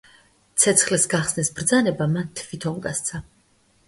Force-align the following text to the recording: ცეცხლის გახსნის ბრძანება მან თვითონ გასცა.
ცეცხლის 0.61 1.03
გახსნის 1.11 1.51
ბრძანება 1.59 2.07
მან 2.13 2.31
თვითონ 2.39 2.81
გასცა. 2.87 3.21